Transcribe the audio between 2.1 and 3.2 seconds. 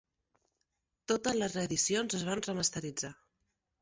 es van remasteritzar.